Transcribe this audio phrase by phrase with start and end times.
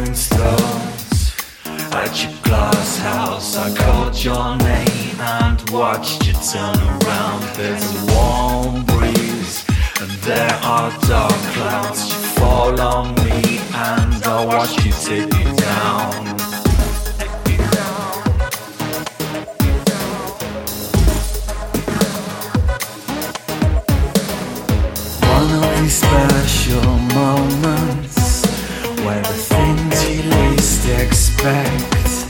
[0.00, 0.88] inside
[2.22, 3.56] your glass house.
[3.56, 7.42] I called your name and watched you turn around.
[7.56, 9.64] There's a warm breeze
[10.00, 12.08] and there are dark clouds.
[12.08, 16.26] You fall on me and I watch you take me down.
[25.88, 28.44] Special moments
[29.02, 29.47] where the
[31.08, 32.26] expect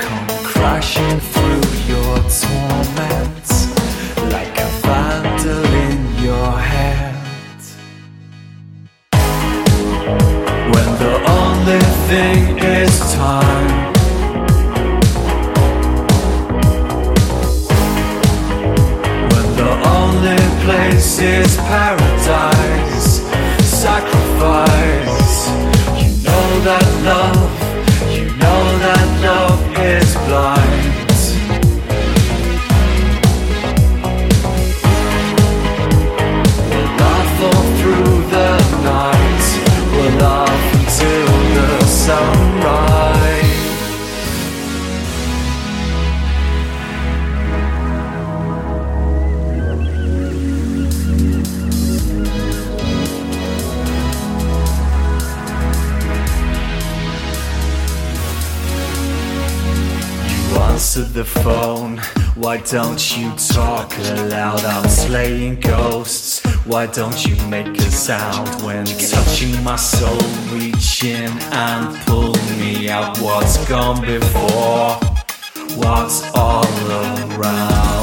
[0.00, 3.46] come crashing through your torment
[4.32, 7.60] like a vandal in your head.
[10.72, 13.83] When the only thing is time.
[30.34, 30.63] Is
[60.96, 61.98] Answered the phone.
[62.36, 64.64] Why don't you talk aloud?
[64.64, 66.38] I'm slaying ghosts.
[66.66, 70.20] Why don't you make a sound when touching my soul?
[70.52, 73.18] Reach in and pull me out.
[73.18, 74.94] What's gone before?
[75.76, 77.93] What's all around?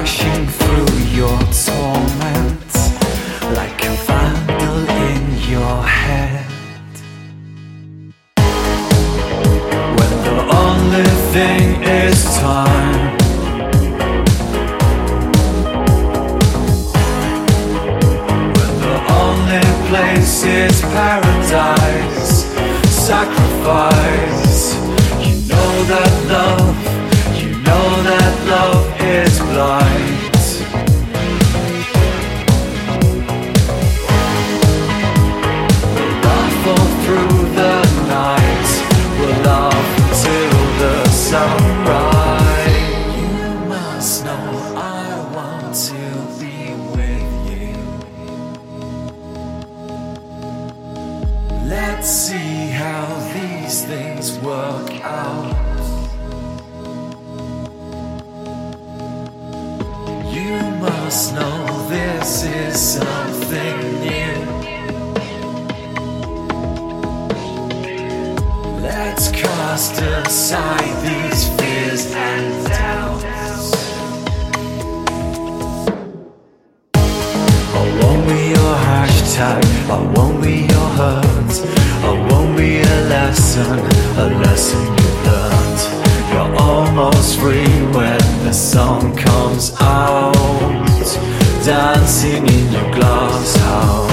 [0.00, 2.72] Crashing through your torment
[3.54, 6.46] like a vandal in your head.
[9.98, 13.18] When the only thing is time.
[18.56, 22.46] When the only place is paradise,
[23.06, 24.79] sacrifice.
[51.92, 55.50] Let's see how these things work out.
[60.32, 64.38] You must know this is something new.
[68.80, 73.72] Let's cast aside these fears and doubts.
[77.74, 81.79] I won't be your hashtag, I won't be your hurt.
[83.60, 85.80] A lesson, you learned.
[86.32, 90.32] You're almost free when the song comes out.
[91.64, 94.10] Dancing in your glass house.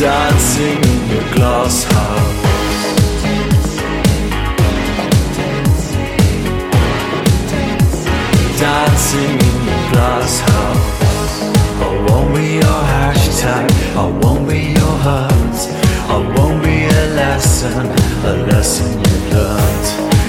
[0.00, 2.28] Dancing in your glass house.
[8.58, 10.97] dancing in your glass house.
[14.78, 15.58] Your hurt.
[16.14, 17.86] I won't be a lesson,
[18.30, 19.86] a lesson you've learned.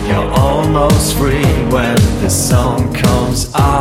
[0.08, 3.79] You're almost free when the song comes out.